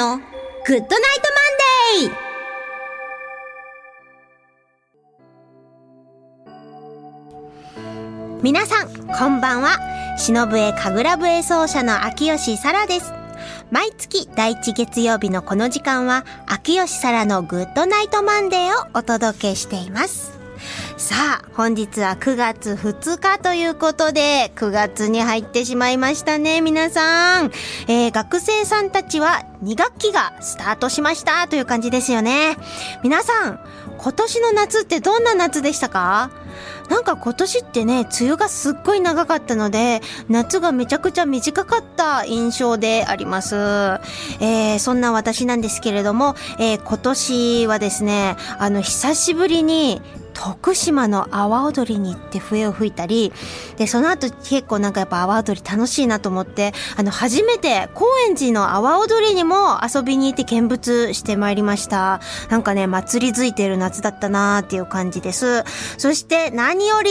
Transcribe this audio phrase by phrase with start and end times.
[0.00, 0.26] の GOOD
[0.66, 2.16] NIGHT MONDAY
[8.42, 9.76] 皆さん、こんばんは。
[10.16, 13.12] 篠笛神楽笛奏者の秋吉沙羅です。
[13.70, 20.39] 毎月第一月曜日のこの時間は、秋吉沙羅の GOOD NIGHT MONDAY をお届けしています。
[21.00, 27.52] さあ、本日は9月2日ということで、9月に入ってしまいましたね、皆さん。
[27.88, 32.58] えー、学生さんたちは2学期がスタートしましたという感じですよね。
[33.02, 33.60] 皆さん、
[33.96, 36.30] 今年の夏ってどんな夏でしたか？
[36.90, 43.54] なんか今年ってね、梅雨がすっごい長かったので、夏がめちゃくちゃ短かった印象であります。
[44.40, 50.02] えー、そんな私なんですけれども、えー、今年はですね、あの、久しぶりに、
[50.40, 53.30] 徳島の阿波踊りに行って笛を吹いたり、
[53.76, 62.22] で、その後結構なんかやっぱ阿波踊り楽しいなと思って、あの、初めて高円寺の阿波踊りにも遊びに行って見物してまいりました。
[62.48, 65.62] なんかね、祭りづいてる夏だったなーっていう感じです。
[65.98, 67.10] そして何より、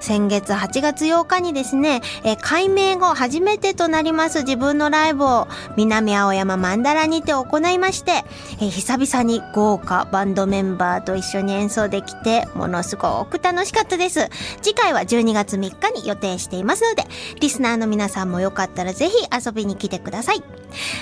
[0.00, 8.24] 先月8月8日にですね、え改名後初めてとなります自分のライブを南青山マンダラにて行いまして、
[8.60, 14.28] え久々に豪華バンドメンバーと一緒に演奏できて、ものすごく楽しかったです。
[14.60, 17.08] 次回は12月3日に予定していますので、
[17.40, 20.42] リスナーの皆さんもよかったらぜひ遊びに来てください。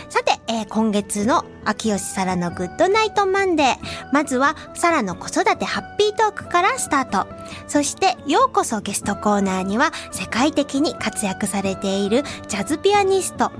[0.08, 3.76] さて、えー今月の秋吉沙羅の GOOD NIGHT MONDAY。
[4.12, 7.26] まずは、沙羅の子育てハッピートークからスタート。
[7.66, 13.50] そして、ようこそゲストコーナーには、世界的に活躍されているジャズピアニスト、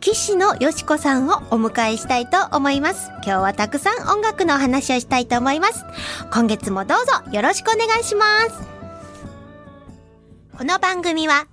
[0.00, 3.10] 木住野佳子さんをお迎えしたいと思います。
[3.24, 5.84] 今日はたくさん音楽のお話をしたいと思います。
[6.32, 8.72] 今月もどうぞよろしくお願いします。
[10.56, 11.46] この番組は、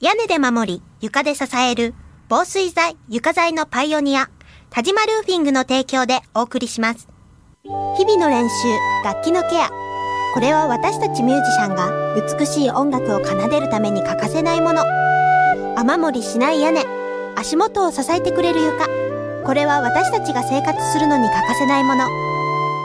[0.00, 1.94] 屋根で守り、床で支える、
[2.28, 4.30] 防水材、床材のパイオニア、
[4.70, 7.08] 田島ルーフィングの提供でお送りします。
[7.96, 8.54] 日々の練習、
[9.04, 9.70] 楽器のケア。
[10.34, 11.90] これは私たちミュージシャンが
[12.38, 14.82] 美しい音楽を奏でるために欠かせないもの。
[15.76, 16.84] 雨漏りしない屋根、
[17.36, 18.86] 足元を支えてくれる床。
[19.44, 22.06] これは私たちが生活するのに欠かせないもの。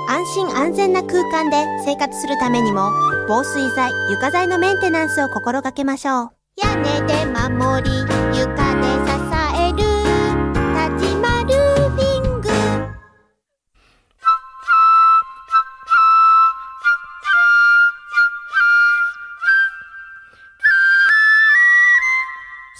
[0.09, 2.89] 安心安全な空間で生活するためにも、
[3.27, 6.31] 防水材、床材のメンテナンスを心がけましょう。
[6.57, 7.91] 屋根で守り、
[8.37, 9.13] 床で支
[9.55, 9.77] える、
[10.73, 12.49] 田島ルーフィング。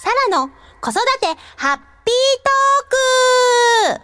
[0.02, 0.50] サラの
[0.82, 1.26] 子育て
[1.56, 1.84] ハッピー
[2.42, 4.00] トーク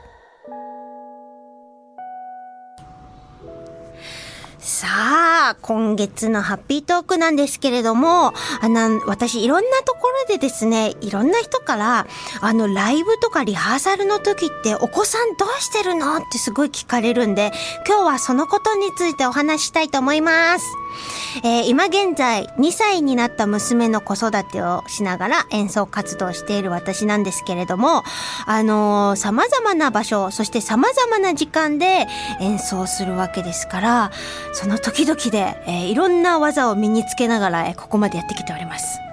[4.58, 12.06] さあ、今月のハッピートークなんですけれども、あの、私いろんなところでですね、いろんな人から、
[12.42, 16.16] あの、ライブとかリハーサルの時ってお子さんどうしてるの？
[16.16, 17.52] ってすごい聞かれるんで、
[17.86, 20.66] 今日はそのことについてお話したいと思います。
[21.44, 28.02] えー今現在2歳になった娘の子育てをしながら演奏活動している私なんですけれども、
[28.46, 32.06] あのー様々な場所、そして様々な時間で
[32.40, 34.10] 演奏するわけですから、
[34.52, 39.05] その時々で、えーいろんな技を身につけながら、えここまでやってきております。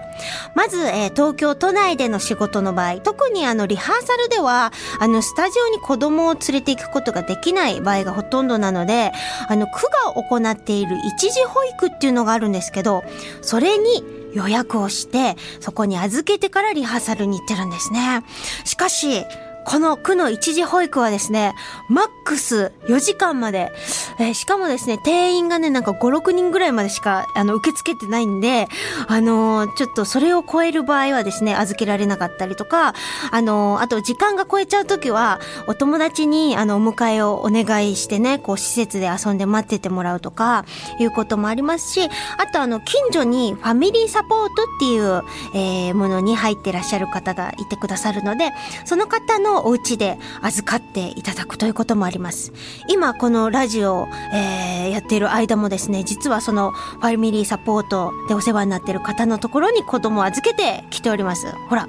[0.55, 9.11] まず、えー東京都内での仕事の場合、特にあの、リハーサルでは、あの、スタジオに子供を連れて行くことができない場合がほとんどなので、
[9.47, 13.03] あの、区が行っている一時保育っていうのがあるんですけど、
[13.41, 14.03] それに
[14.33, 18.23] 予約をして、そこに預けてからリハーサルに行ってるんですね。
[18.65, 19.25] しかし、
[19.65, 21.55] この区の一時保育はですね、
[21.89, 23.71] マックス4時間まで、
[24.19, 28.67] えーしかもですね、定員がね、なんか5、6人ぐらいまでしか、あの、受け付けてないんで、
[29.07, 32.93] あのーちょっとそれを超える場合はですね、預けられなかったりとか、
[33.31, 40.65] あのーあと時間が超えちゃうときは、お友達に、あの、お迎えをお願いしてね、こう、施設で遊んで待っててもらうとか、
[40.99, 45.23] いうこともありますし、あとあの、近所にファミリーサポートっていう、
[45.55, 48.51] えーものに入ってらっしゃる方がいてくださるので、
[48.85, 52.53] その方のお家で預かっていただくということもあります。
[52.87, 61.47] 今、このラジオ、えーやっている間もですね、実はそのファミリーサポートでお世話になっている方のところに子供を預けてきております。
[61.69, 61.87] ほら、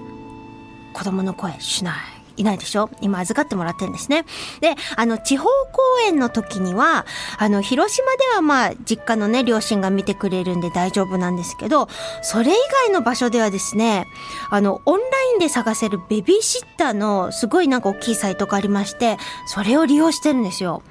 [0.92, 2.13] 子供の声しない。
[2.36, 2.90] いないでしょ？
[3.00, 4.24] 今預かってもらってるんですね。
[4.60, 7.06] で、あの、地方公演の時には、
[7.38, 11.88] あの、広島ではまあ、実家のね、両親が見てくれるんで大丈夫なんですけど、
[12.22, 12.54] それ以
[12.86, 14.06] 外の場所ではですね、
[14.50, 19.16] あの、オンラインで探せるベビーシッターのすごいなんか大きいサイトがありまして、
[19.46, 20.82] それを利用してるんですよ。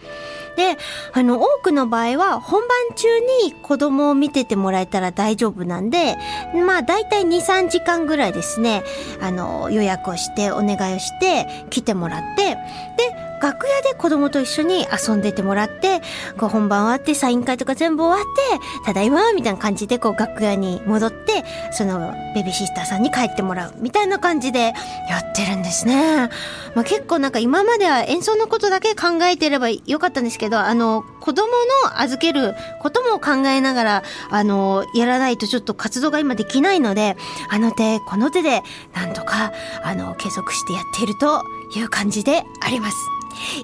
[0.55, 0.77] で、
[1.13, 6.17] あの、多くの場合は本番中に子供を見ててもらえたら大丈夫なんで、
[6.65, 8.83] まあ大体2、3時間ぐらいですね、
[9.21, 12.55] あの、予約をしてお願いをして来てもらって、
[12.97, 15.99] で、楽屋で子供と一緒に遊んでてもらって
[16.37, 18.35] こう本番終わってサイン会とか全部終わっ
[18.79, 21.43] てただいまみたいな感じでこう楽屋に戻って
[21.73, 24.73] そのベビーシスターさんに帰ってもらうみたいな感じで
[25.09, 26.29] やってるんですね。
[26.73, 31.47] まあ、結構なんか今までは演奏のことだけ考えてればよかったんですけどあの子供
[31.83, 37.17] の預けることも考えながらあのやらないとちょっと活動が今できないので
[37.49, 38.63] あの手この手で
[38.93, 39.51] なんとか
[39.83, 41.43] あの継続してやっていると
[41.75, 43.12] いう感じであります。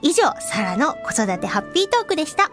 [0.02, 2.50] 以上、サラの子育てハッピートークでした。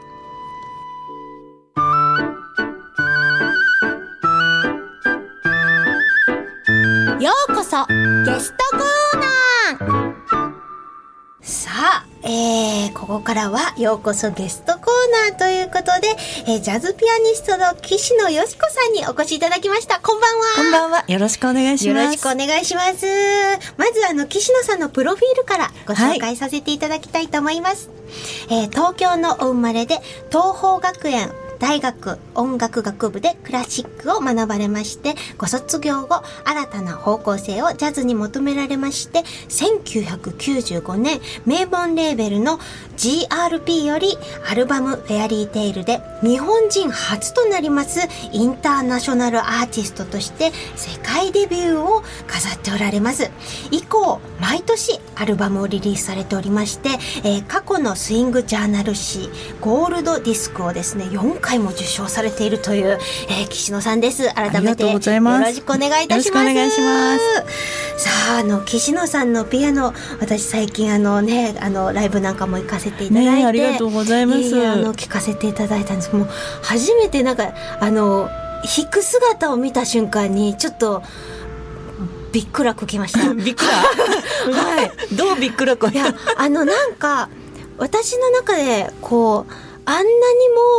[7.21, 10.06] ようこそゲストコーナー
[11.47, 16.09] さあ、えー、ここからはようこそゲストコーナーということで、
[16.51, 20.01] えー、ジャズピアニストの岸野よしこさんにお越しいただきました。
[20.01, 20.45] こんばんは。
[20.57, 21.05] こんばんは。
[21.07, 22.03] よろしくお願いします。
[22.03, 23.07] よろしくお願いします。
[23.77, 27.91] まずあの、岸野さんのプロフィールからご紹介させていただきたいと思います。
[28.49, 30.01] はい、えー、東京のお生まれで、
[30.33, 42.59] 東邦学園大学音楽学部でクラシックを学ばれまして、ご卒業後、新たな方向性をジャズに求められまして、1995年、名門レーベルの
[42.97, 44.17] GRP より
[44.51, 48.01] アルバムフェアリーテイルで日本人初となります
[48.33, 53.31] インターナショナルアーティストとして世界デビューを飾っておられます。
[53.71, 56.91] 以降、毎年アルバムをリリースされておりまして、
[57.25, 59.31] えー、過去のスイングジャーナル誌
[59.61, 62.99] ゴールドディスクをですね、4回も受賞されているという、
[63.29, 64.35] えー、岸野さんです。
[64.35, 66.51] 改めてよろしくお願いいたします。
[66.51, 68.05] お願いします。
[68.05, 74.67] さあ、あの、岸野さんのピアノ、私最近あのね、あの、ライブなんかも行かせていただいて、ね、ありがとうございます。
[74.67, 76.31] あの、聞かせていただいたんですけども、
[76.63, 78.29] 初めてなんか、あの、
[78.65, 81.05] 弾く姿を見た瞬間に、ちょっと、
[82.33, 83.33] びっくらこきました。
[83.33, 83.71] びっくら？
[84.53, 85.15] はい。
[85.15, 87.29] どうびっくらこいや、あの、なんか、
[87.79, 90.07] 私の中で、こう、あんなに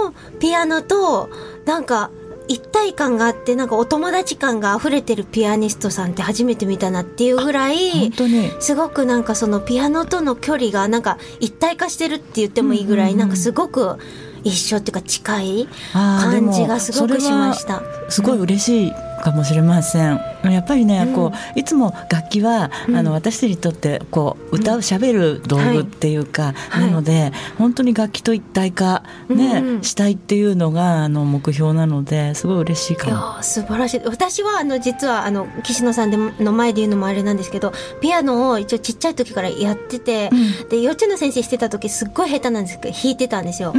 [0.06, 1.30] もピアノと、
[1.65, 2.12] なんか、
[2.50, 8.12] 一体感があって、なんかお友達感が溢れてるピアニストさんって初めて見たなっていうぐらい、
[8.59, 13.98] すごくなんかそのピアノとの距離がなんか一体化してるって言ってもいいぐらい、なんかすごく
[14.45, 17.81] 一緒っていうか近い感じがすごくしました。
[18.10, 20.19] すごい嬉しいかもしれません。
[20.43, 33.43] やっぱりね、うん、こういつも楽器は、うん、あの私たちにとってこう歌うしゃべる道具っていうか、はい、なので、はい、本当に楽器と一体化ね、うん、したいっていうのがあの目標なのですごい嬉しいかも。
[33.43, 34.01] 素晴らしい。
[34.05, 40.29] 私はあの実はあの岸野さんでの前で言うのもあれなんですけど、ピアノを一応ちっちゃい時からやってて、
[40.69, 43.73] で幼稚園の先生してた時すっごい下手なんですけど弾いてたんですよ。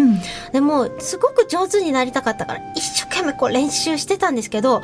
[0.53, 4.83] でもすごく上手になりたかったから一生懸命こう練習してたんですけど、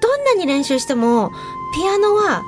[0.00, 1.30] どんなに練習しても、
[1.74, 2.42] ピアノは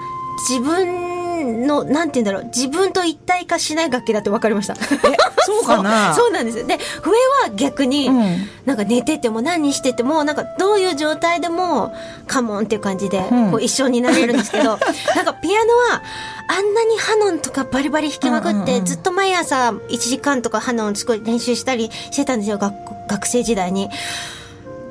[0.48, 4.74] 自分の、なんて言うんだろう、自分と一体化しない楽器だって分かりました。
[4.74, 6.14] そうかな？
[6.16, 6.66] そうなんですよ。
[6.66, 7.12] で、笛
[7.44, 11.92] は逆に、うん、なんか寝てても何してても、なんかどういう状態でも、
[12.26, 14.78] カモンっていう感じで、こう一緒になれるんですけど、うん、
[15.16, 16.02] なんかピアノは、
[16.48, 22.74] あんなにハノンとかバリバリ弾きまくって、ずっと毎朝1時間とかハノンすごい練習したりしてたんですよ、学
[23.08, 23.88] 学生時代に。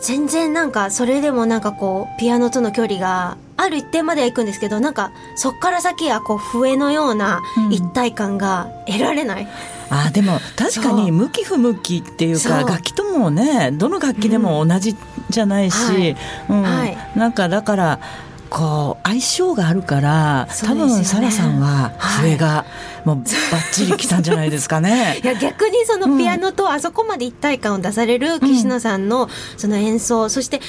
[0.01, 9.43] 全然なんかそれでもなんかこうピアノとの距離がある一定までは行くんですけどなんかそっから先はこう笛のような一体感が得られない。
[9.43, 9.45] う
[9.93, 14.95] ん、あでも確かに向き不向きっていうか楽器ともねどの楽器でも同じ
[15.29, 16.15] じゃないし、
[16.49, 16.61] うん。
[16.61, 17.99] はい、うん、なんかだから
[18.49, 21.89] こう相性があるから、ね、多分サラさんは
[22.21, 22.65] 笛が
[23.05, 25.19] もうバッチリきたんじゃないですかね。
[25.23, 30.61] いや逆にそのピアノとあそこまで一体感を出される岸野さんのその演奏、うん、そして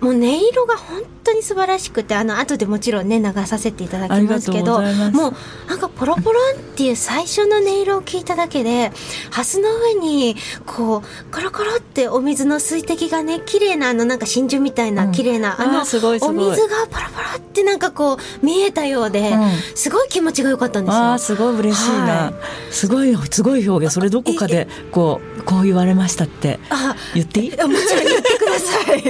[0.00, 5.34] もう音色が本当に素晴らしくてあの後でもちろんね流させていただきますけどもう
[5.68, 8.92] なんかポロポロンっていう最初の音色を聞いただけで
[9.30, 10.36] ハスの上に
[10.66, 16.22] こうコロコロってお水の水滴がね綺麗なあのなんか真珠みたいな綺麗な、うん、あのお水が
[16.88, 21.12] ポロポロってなんかこう見えたようで、うん、すごい気持ちが良かったんですよ。
[21.12, 23.94] あすごい嬉しいな、はい、すごいすごい表現。
[23.94, 26.60] それどこかでこうこう言われましたって。
[27.14, 27.50] 言っていい？
[27.50, 29.02] もちろん言ってください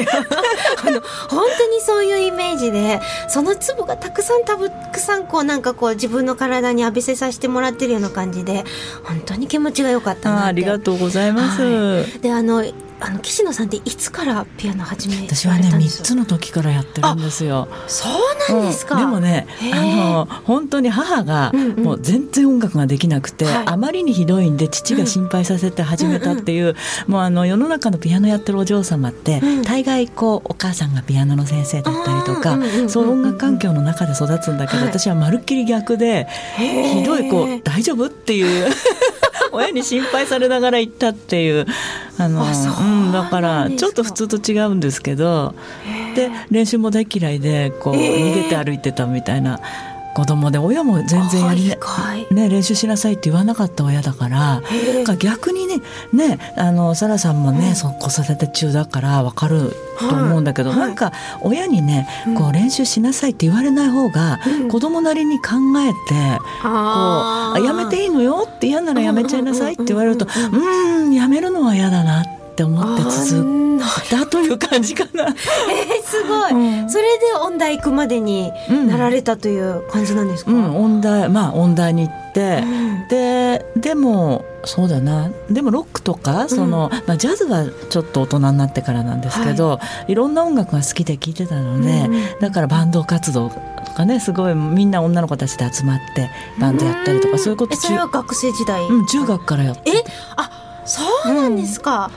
[0.84, 8.64] あの本当にそういうイメージでその粒がたくさんたくさんこうなんかこう自分の体に浴びせさせてもらってるような感じで
[9.04, 12.64] 本当に気持ちが良かったなありがとうございます、はい、であの
[12.98, 17.68] あの岸野さんっていつからピアノ始め私はね三つの時からやってるんですよ。
[17.86, 26.72] そうなんですか、うん、でもねあの本当に母がもう全然音楽ができなくて、うんうん、あまりにひどいんで父が心配させて始めたっていう、うんう
[27.08, 36.26] ん、もうあの世の中のピアノやってるお嬢様って、うん、大概こうお母さんがピアノの先生だったりとか、そういう音楽環境の中で育つんだけど、私はまるっきり逆で
[36.56, 38.06] ひどいこう大丈夫？
[38.06, 38.70] っていう。
[39.52, 41.66] 親に心配されながら行ったっていう
[42.18, 43.24] あのうん、だ。
[43.28, 45.54] からちょっと普通と違うんですけど
[46.14, 49.60] で練習も大嫌いでこう逃げて歩いてたみたいな。
[50.16, 51.78] 子供で親も全然やりね
[52.30, 54.62] ね練習しなさいって言わなかった親だから
[55.18, 64.38] 逆にねねあのサラさんもね、うん、子育て中だから分かると思うんだけど、はい、なんか親にねこう練習しなさいって言われない方が
[64.70, 66.14] 子供なりに考えて、
[66.64, 73.56] うん、こうやめていいのよって嫌ならやめちゃいなさいって言われるとうんやめるのは嫌だなって思って続
[74.10, 75.24] だという感じかな。
[75.28, 75.34] えー、
[76.04, 78.52] すごい、うん、それで音大行くまでに
[78.88, 85.30] なられたという感じなんですか、うん、音大まあ音大に行って、うん、ででもそうだな。
[85.50, 92.08] でもロックとかその、まあ、ジャズはちょっと大人になってからなんですけど、はい、いろんな音楽が好きで聴いてたので、
[92.40, 99.90] だからバンド活動とかねすごいみんな女の子たちで集まってバンドやったりとかそういうことそれは学生時代、うん、中学からやって。
[99.90, 100.04] え
[100.36, 100.50] あ
[100.86, 102.10] そうなんですか、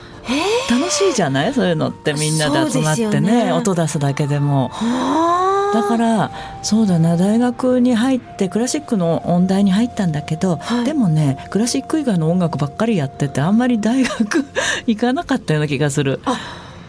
[0.70, 1.54] 楽しいじゃない？
[1.54, 4.72] そういうのってみんなで集まってね、ね、音出すだけでも。
[5.74, 6.32] だから
[6.64, 7.16] そうだな。
[7.16, 14.46] 大学に入ってクラシックの音大に入ったんだけど、はい、でもねクラシック以外の音楽ばっかりやっててあんまり大学
[14.88, 16.22] 行かなかったような気がする。
[16.26, 16.40] あ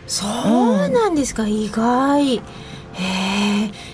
[0.06, 2.42] そうなんですか、うん、意外。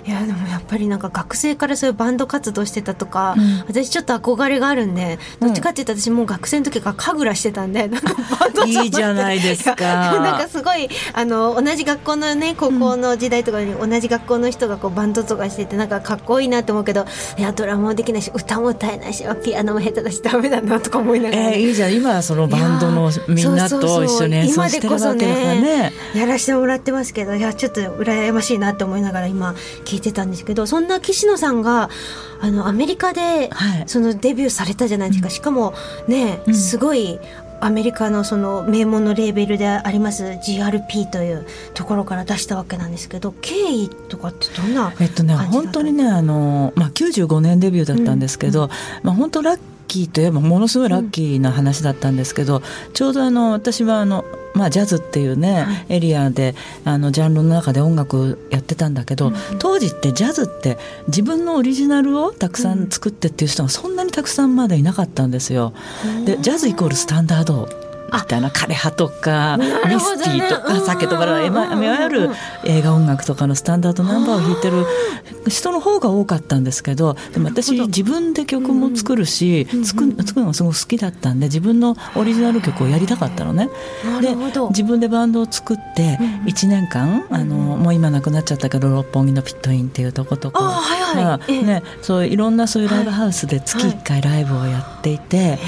[0.07, 9.75] いやでもやっぱりなんか学生からそういうバンド活動してたとか、うん、私ちょっと憧れがあるんでどっちかっていうと私もう学生の時から神楽してたんで なんかバンドいいじゃないですか。
[10.21, 17.05] なんかすごいあの同じ学校のね高校の時代とかに同じ学校の人がこうバンドとかしててなんかかっこいいなと思うけど
[17.37, 21.95] いやドラムもできないし歌も歌えないしピアノも下手だしダメだなとか思いながら、えー、いいじゃん。
[21.95, 25.61] 今はそのバンドのみんなと一緒に演奏してるわけだからね。
[25.63, 31.91] ねやらせてもらってますけどいやちょっと羨ましいなと思いながら今聞いてたんですけどそんな岸野さんが
[32.41, 33.51] あのアメリカで
[33.87, 35.75] そのデビューされたじゃないですか、はい、しかも
[36.09, 37.19] ね、うん、すごい
[37.61, 48.67] アメリカのその名門のレーベルであります GRP というところから出したわけなんですけど経緯とかってどんなえっとね本当にねあの、まあ、95年デビューだったんですけど、うん。
[48.67, 48.71] うん、
[49.05, 54.25] まあ、本当ラッキーといえばものすごいラッキーな話だったんですけど、うん、ちょうどあの私はあの
[54.57, 65.73] まあ、ジャズっていうね、はい、エリアであのジャンルの中で音楽やってたんだけど、うん、当時ってジャズって自分のオリジナルをたくさん作ってっていう人がそんなにたくさんまだいなかったんですよ。
[66.25, 69.65] でジャズイコールスタンダードみたいな枯葉とか、ミ
[70.01, 72.31] スティーとか酒とかいわゆる
[72.65, 74.85] 映画音楽とかのスタンダードナンバーを弾いてる
[75.49, 83.69] 人の方が多かったんですけどでも私自分で曲も作るし、作る作るのがすごく好きだったんで自分のオリジナル曲をやりたかったのね。
[84.21, 84.35] で
[84.71, 91.65] 自分でバンドを作って1年間、あのもう今なくなっちゃったけど六本木のピットインっていうとことか、はいはい。
[91.65, 95.59] ね、そういろんなそういうライブハウスで月1回ライブをやっていて。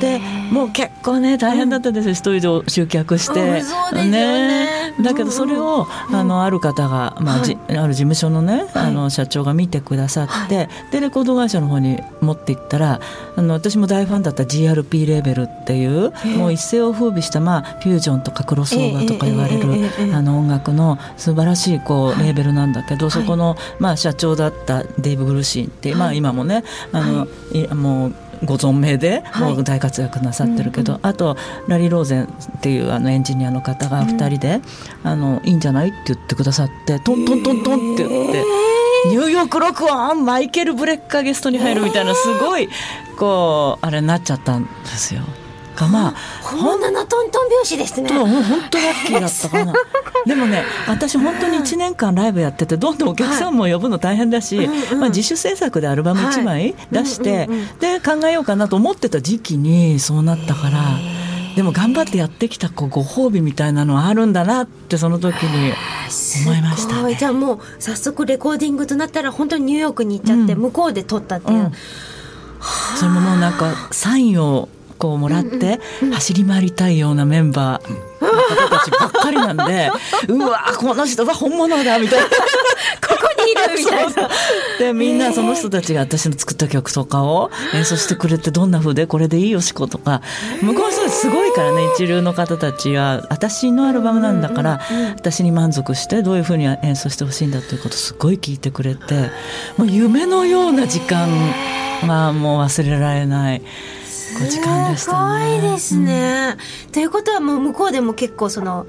[0.00, 2.08] でもう結構ね大変だったんです。
[2.08, 4.94] よ、一人で集客して、ね。
[5.02, 13.00] だけどそれを、あのある方が、まあじある事務所のね、あの社長が見てくださって、でレコード会社の方に持っていったら
[13.36, 19.68] あの私も大ファンだった GRP レーベルっていうもう一世を風靡した、まあ、フュージョンとかクロスオーバーとか言われる、
[20.14, 27.26] あの音楽の素晴らしいこうレーベルなんだけど、そこの、まあ、社長だったデイブ・グルシーンって、まあ、今もねあの、
[27.74, 28.14] もう
[28.44, 31.36] ご存命でもう大活躍なさってるけど、はい、あと
[31.68, 34.60] ラリー・ローゼンっていうあのエンジニアの方が2人で、
[35.04, 38.38] うん、あのいいんじゃないって言ってくださってトントントントンって言って。
[38.38, 42.68] えーニューヨーク録音マイケル・ブレッカーゲストに入るみたいなすごい
[43.16, 45.22] こうあれになっちゃったんですよ。
[45.80, 48.10] かまあこんなのトントン拍子ですね。
[48.10, 48.28] 本
[48.70, 49.72] 当ラッキーだったかな。
[50.26, 54.68] でもね私本当に1年間ライブやっててどんどんお客さんも呼ぶの大変だし、はい。
[54.96, 57.48] まあ、自主制作でアルバム1枚出して、
[57.80, 60.80] で考えようかなと思ってた時期にそうなったから。
[61.56, 65.72] でも頑張ってやってきたこうご褒美みたいなのはあるんだなってその時に
[66.46, 71.72] 思いました、ね、じゃあもう早速レコーディングとなったら本当にニューヨークに行っちゃって、向こうで撮ったっていう、うん、
[72.96, 74.68] それももうなんかサインを
[75.00, 75.80] こうもらって
[76.12, 79.90] 走り回りたいようなメンバーの方たちばっかりなんで
[80.28, 82.26] うわこの人は本物だみたいな。
[83.06, 84.30] ここにいるみたいな。
[84.78, 90.20] でみんなその人たちが私の作った曲とかを演奏してくれてどんな風でこれでいいよしことか。
[90.60, 94.80] 向こうの人すごいからね一流の方たちは私のアルバムなんだから
[95.16, 99.30] 私に満足してどういう風に演奏してほしいんだということすごい聞いてくれて
[99.78, 101.28] もう夢のような時間
[102.06, 103.62] まあもう忘れられない。
[104.48, 105.56] 時間でしたね。
[105.56, 106.56] すごいですね、
[106.86, 108.86] うん、ということはもう向こうでも結構その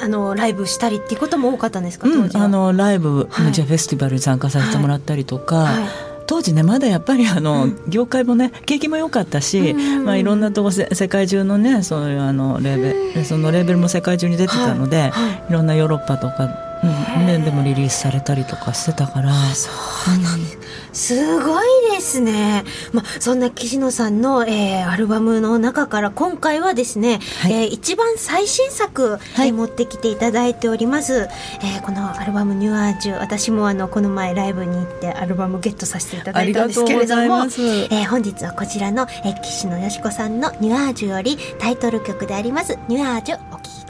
[0.00, 5.88] あのライブしたりっていうことも多かったんですか、うん、あのライブ、はい、じゃフェスティバルに参加させてもらったりとか、はい。
[6.26, 12.82] 当時ねまだやっぱりあの、業界もね景気も良かったし、まあ、いろんなとこ世界中のねそういうあのレー
[13.14, 15.12] ベルそのレーベルも世界中に出てたので、
[15.48, 15.52] い。
[15.52, 16.48] ろんなヨーロッパとか
[16.82, 19.32] うん、ね、でもリリースされたりとかしてたから。
[19.54, 19.70] そ
[20.10, 20.46] うなんで
[20.92, 31.28] す、うん、すごいですね、まあ、そんな岸野さんの、えー、アルバムの中から今回はですね、はい、えー、一番最新作、はい、えー、持ってきていただいております、
[31.62, 43.85] えー、このアルバム「ニュアージュ」私もあのこの前ライブに行ってアルバムゲットさせていただいたんですけれども、えー、本日はこちらの、えー、岸野よし子さんの「ニュアージュ」よりタイトル曲であります「ニュアージュ」お聴き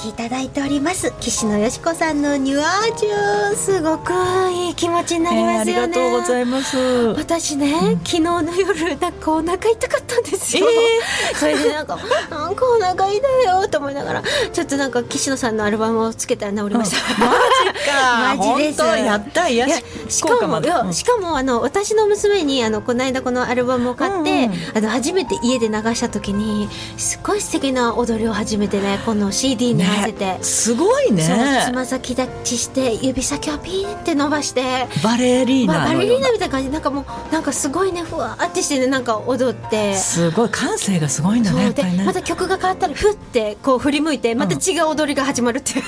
[0.00, 1.12] きいただいております。
[1.20, 4.12] 岸野よし子さんのニュアージュすごく
[4.50, 6.76] いい気持ちになりますよね、えー、ありがとうございます。
[6.78, 11.98] 私ね、うん、昨日の夜なんかお腹痛かったんですよ、えー、 それでなんか
[12.30, 13.12] なんかお腹痛い
[13.44, 18.36] よと思いながらちょっとなんか岸野さんのアルバムをつけたら治りました、うん、マジか。
[18.36, 18.80] マジです。
[18.80, 19.48] やった。
[19.48, 19.66] いや
[20.08, 31.64] しかも、うん、しかもあの私の娘にあのこの間このアルバムを買って、うんうん、あの初めて家で流した時にすごい素敵な踊りを始めてねこの CD に合わせて、ね、すごいね。
[31.66, 34.88] つま先立ちして指先をピーって伸ばして。
[35.02, 36.70] バレリーナ、まあ、バレリーナみたいな感じ。
[36.70, 38.02] なんかもうなんかすごいね。
[38.02, 39.94] ふわってしてねなんか踊って。
[39.94, 40.50] すごい。
[40.50, 42.04] 感性がすごいんだねね。
[42.04, 45.84] また曲が変わったらふってこう振り向いてまた違う踊りが始まるっていう、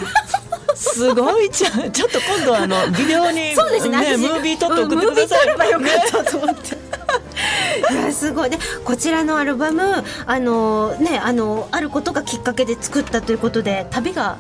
[0.70, 1.50] うん、すごい。
[1.50, 4.16] じゃんちょっと今度あのビデオに そうですね。
[4.16, 6.21] ねムービー撮って送ってください、うん、ムービー撮ればよかった
[8.42, 9.82] ごいでこちらのアルバム
[10.26, 14.38] あのねあのあることがきっかけで作ったということで旅が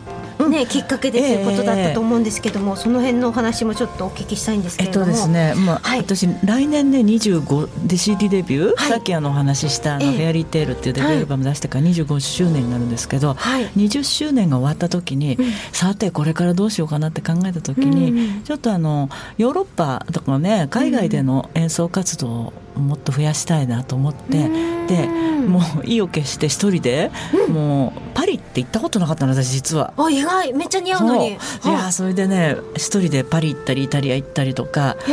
[0.48, 5.06] ね、きっかけでということだったと思うんですけども、えー、その辺のお話もちょっとお聞きしたいんですけれども。
[5.06, 25.06] えっとですね、まあ、はい、私来年ね25で CD デビュー、はい、さっきあのお話ししたあの、えー、フェアリーテールっていうデビューアルバム出してから25周年になるんですけど、はい、20周年が終わった時に、うん、さてこれからどうしようかなって考えた時に、うん、ちょっとあのヨーロッパとかね海外での演奏活動をもっと増やしたいなと思って、うん、で
[25.42, 27.10] もう意を決して一人で、
[27.48, 29.92] もうパリって行ったことなかったの私実は。
[29.96, 30.52] あ意外。
[30.52, 31.32] めっちゃ似合うのに。
[31.32, 34.96] いやそれでね一人でパリ行ったりイタリア行ったりとか。
[35.06, 35.12] で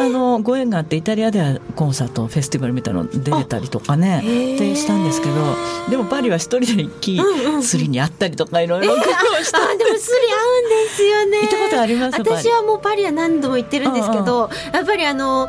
[0.00, 4.22] あのご縁があってイタリアではコンサートフェスティバルみたいなの出れたりとかね
[4.58, 5.34] でしたんですけど
[5.90, 9.58] でもパリは一人で行き、うんうん、スリに会ったりとかいろいろ 苦労した。
[9.58, 11.38] あでもスリ合うんですよね。
[11.40, 15.48] 行ったことあります私はもうパリは何度も行ってるんですけど、うんうん、やっぱりあの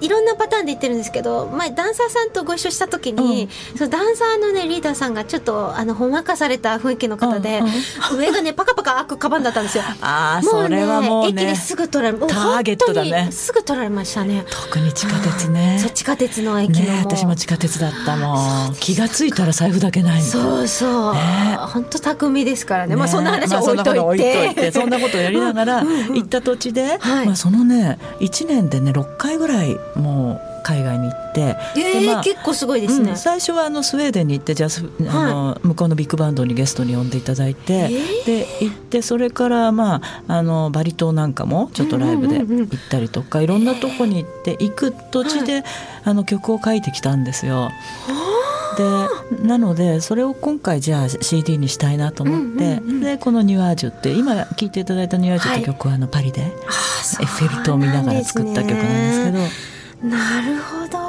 [0.00, 9.84] いろんなパターンで言ってるんですけど前ダンサーさんとご一緒した時に、うん、そのダンサーのねリーダーさんがちょっとあのほんわかされた雰囲気の方で、うんうん、上がねパカパカ開くカバンだったんですよ。
[10.00, 13.30] ああそれはもう、ね、駅ですぐ取られターゲットだね。
[13.30, 14.44] すぐ取られましたね。
[14.50, 18.74] 特に地下鉄ね、そう地下鉄の駅ね私も地下鉄だったもん。
[18.80, 21.14] 気が付いたら財布だけないそうそう。
[21.14, 45.62] 本当、ね、巧みですからね、ね、まあそんな話は置いといて,、まあ、そんなことやりながら行った土地で、はい、まあ、そのね1年でね6回ぐらいもう海外に行って、えーまあ、結構すごいですね、うん、最初はあのスウェーデンに行ってジャズ、あの向こうのビッグバンドにゲストに呼んでいただいて、えー、で行ってそれからまああのバリ島なんかもちょっとライブで行ったりとか、いろんなとこに行って行く土地で、
[46.04, 47.70] あの曲を書いてきたんですよ。
[48.76, 49.08] で
[49.42, 59.76] なのでそれを今回じゃあ CD にしたいなと思って、でこの「ニュアージュ」って今聴いていただいた「ニュアージュ」って曲はあのパリでエッフェル塔を見ながら作った曲なんですけど。
[60.02, 61.05] なるほど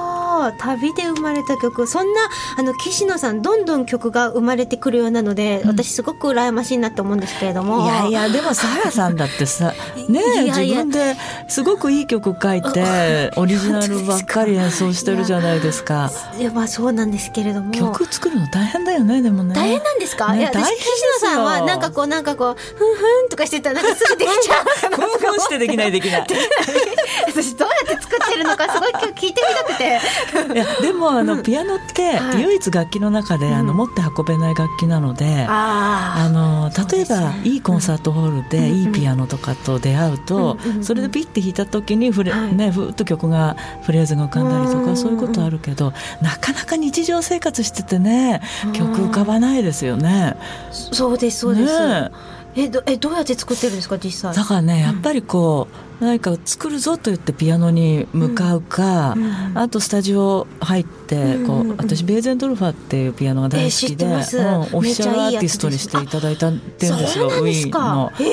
[0.58, 1.88] 旅で生まれた曲。
[1.88, 2.21] そんな
[2.58, 7.86] あの岸野さんどんどん曲が生まれてくるようなので、うん、私すごく羨ましいなって思うんですけれども。
[7.86, 9.73] いやいやでもサラさんだってさ
[10.10, 11.15] ね自分で
[11.47, 16.12] すごくいい曲書いて オリジナルばっかり演奏してるじゃないですか。
[16.38, 17.71] いやまあそうなんですけれども。
[17.71, 19.56] 曲作るの大変だよねでもね。
[19.56, 20.88] 大変なんですか、ね、いや私岸
[21.23, 24.65] 野さんはなんかこうなんかこうふんふんとかしてたらなんかすぐできちゃう。
[24.95, 26.28] ふんふんしてできないできない。
[27.28, 30.00] 私どうやって作ってるのかすごい今日聞いてみたくて
[30.53, 48.41] いやでもあの、ピアノって唯一楽器の中で、あの持って運べない楽器なので、あの例えば、いいコンサートホールで、いいピアノとかと出会うと、それでピッて弾いた時にフレ、ね、ふっと曲がフレーズが浮かんだりとか、そういうことあるけどなかなか日常生活しててね
[48.73, 50.35] 曲浮かばないですよね。
[50.71, 52.11] そうですそうです、ね
[52.57, 54.35] えどえどうやって作ってるんですか実際？
[54.35, 55.67] だからねやっぱりこ
[56.01, 68.11] う、何か作るぞと言ってピアノに向かうか、うんうん、あとスタジオ入ってこう、うんうん、私ベーゼンドルファーっていうピアノが大好きで、えー、オフィシャルアーティストにしていただいたってんですよウィーンの。
[68.19, 68.23] え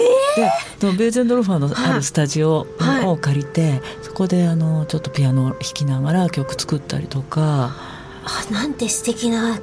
[0.78, 2.66] ー、でベーゼンドルファーのあるスタジオ
[3.04, 7.72] を借りて、はい、そこであのちょっとピアノを弾きながら曲作ったりとか。
[8.26, 9.60] あなんて素敵な、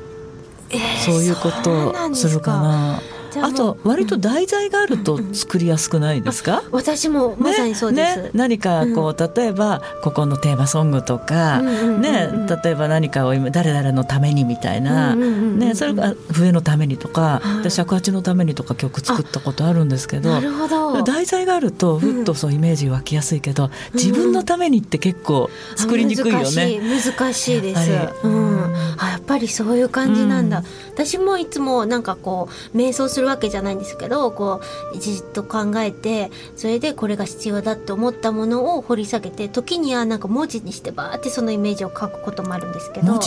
[0.69, 3.01] えー、そういうことをするかな。
[3.41, 12.29] あと割と題材があると作りやすくないですか、うんうん、私もまさにそうです、ねね、何かこう、例えばここのテーマソングとか、ね、
[12.63, 21.03] 例えば何かを今誰々のためにみたいな、ね、それが笛のためにとか、はい、尺八のためにとか曲作ったことあるんですけどなるほど。
[21.03, 26.79] 題材があるとふっとそうイメージ湧きやすいけど、自分のためにって結構作りにくいよね。
[26.79, 27.91] 難しいです、
[28.23, 30.63] うん、あやっぱりそういう感じなんだ、
[30.93, 34.61] 私もいつもなんかこう瞑想するわけじゃないんですけどこ
[34.93, 43.19] うじっと考えてそれでこれが必要だって思ったものを掘り下げて時にはなんか文字にしてバーってそのイメージを書くこともあるんですけど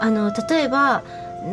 [0.00, 1.02] あの例えば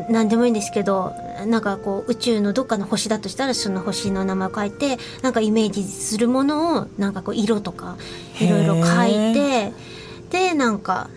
[0.10, 1.14] 何でもいいんですけど
[1.46, 7.98] なんかこう宇宙のどっかの星だとしたらその星の名前を書いてなんかイメージするものをなんかこう色とか
[8.40, 9.72] いろいろ書いて
[10.30, 11.10] でなんか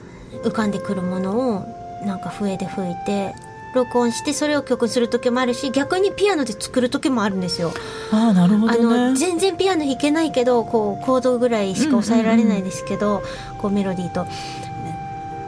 [0.45, 3.35] 浮かんでくるものをなんか笛で吹いて
[3.75, 7.73] 録音してそれを曲にする時もあるし逆にピアノで作る時もあるんですよ。
[8.13, 13.23] あなるほど、ね、あの全然ピアノ弾けないけどこうコードぐらいしか抑えられないですけど、
[13.59, 14.27] こうメロディーと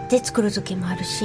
[0.08, 1.24] で作る時もあるし。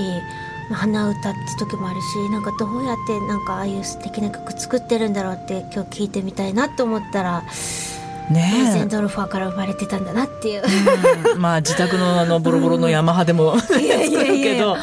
[0.69, 7.43] 鼻歌って時もあるしなんかどうやってなんかああいう素敵な曲作ってるんだろうって今日聞いてみたいなと思ったら
[8.29, 10.63] ねゼンドルファーから生まれてたんだなっていう、
[11.33, 13.87] うん、まあ自宅のあのボロボロのヤマハでも、 うん、作る
[14.43, 14.75] けど、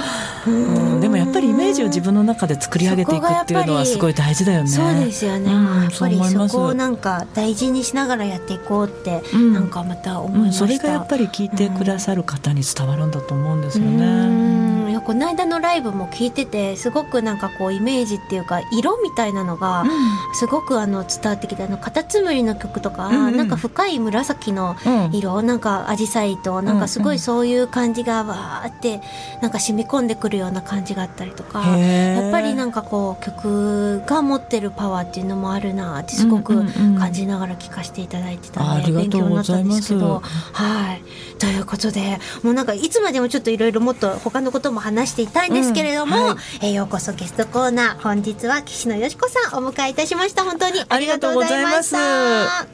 [0.46, 4.68] うん、でもやっぱりイメージを自分の中で作り上げていくっていうのはすごい大事だよね。
[4.68, 14.73] そうですよね、やっぱりそこをなんか大事にしながらやっていこうって、なんかまた思いました、それがやっぱり聞いてくださる方に伝わるんだと思うんですよね。
[15.04, 19.84] この間のライブも聞いててすごくなんかこうイメージっていうか色みたいなのが
[20.32, 24.76] すごくあの伝わってきてあのカタツムリの曲とか、うんうん、なんか深い紫の
[25.12, 29.00] 色、うん、なんか紫陽花となんかすごいそういう感じがわーって
[29.42, 36.64] なんか染み込んでくるような感じがあったりとかやっぱりなんかこう曲が持ってるパワーっていうのもあるなってすごく
[36.98, 40.22] 感じながら聞かせていただいてたので、勉強になったんですけど。
[40.52, 41.02] はい。
[41.38, 50.44] ということでもうなんかいつまでもちょっといろいろもっと他のことも話していたいんですけれども、うんはい、えー、ようこそゲストコーナー本日は岸野よしこさんお迎えいたしました。
[50.44, 52.66] 本当にありがとうございました。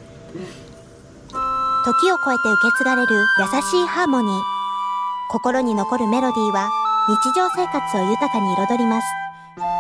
[1.82, 4.40] 時を超えて受け継がれる優しいハーモニー。
[5.30, 6.68] 心に残るメロディーは
[7.08, 9.06] 日常生活を豊かに彩ります。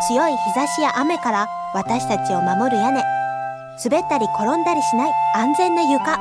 [0.08, 3.02] 強い日差しや雨から私たちを守る屋根。
[3.84, 6.18] 滑ったり転んだりしない安全な床。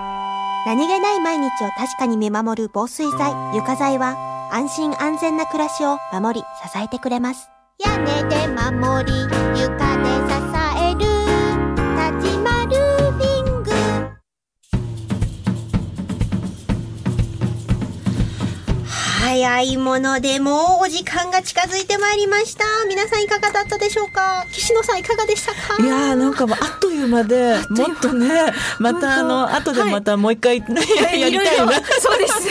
[0.65, 7.49] 何気ない毎日を確かに見守る防水剤床材は安心安全な暮らしを守り支えてくれます。
[7.85, 10.33] 屋根で守り床で支
[10.77, 10.99] える。
[12.19, 13.71] 立ちまルーフィング。
[19.21, 22.65] 早いものでもうお時間が近づいてまいりました。
[22.89, 24.45] 皆さんいかがだったでしょうか？
[24.51, 25.81] 岸野さんいかがでしたか？
[25.81, 31.73] いやーなんかもうあっという間でもっとねまたあの後でまたもう一回、はい、 やりたいな。
[32.01, 32.49] そうです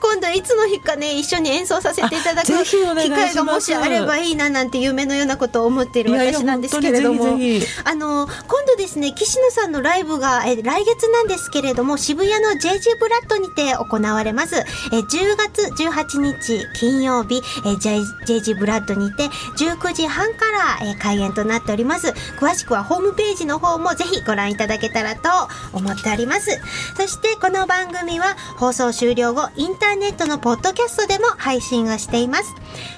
[0.00, 7.38] 今度いつの日かね一緒に演奏させていただく機会がもしあればいいななんて夢のようなことを思っている私なんですけれども
[7.84, 14.56] あの今度ですね岸野さんのライブがえ来月なんですけれども渋谷の JG ブラッドにて行われます。
[14.56, 14.62] え
[14.96, 19.24] 10月18日金曜日え JG ブラッドにて
[19.58, 22.08] 19時半からえ開演となっております。
[22.38, 25.28] 詳しくはホームページの方もぜひご覧いただけたらと
[25.72, 26.60] 思っております。
[26.96, 32.54] そしてこの番組は放送終了後インターネットのポッドキャストでも配信をしています。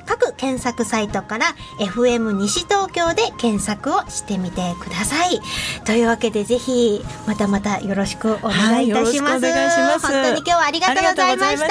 [0.07, 1.47] 各検索サイトから
[1.79, 5.41] FM 西東京で検索をしてみてください。
[5.85, 9.45] というわけでぜひまたまたよろしくお願いいたします。
[9.45, 11.67] はい、ます本当に今日はありがとうございました。
[11.67, 11.71] し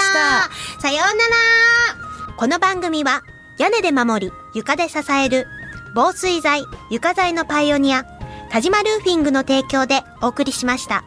[0.76, 2.36] たさようなら。
[2.38, 3.22] この番組は
[3.58, 5.48] 屋根で守り床で支える
[5.94, 8.04] 防水材床材のパイオニア
[8.52, 11.04] 田島ルーフィングの提供でお送りしました。